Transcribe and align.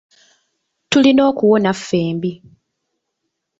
Tulina 0.89 1.21
okuwona 1.29 1.69
ffembi. 1.83 2.31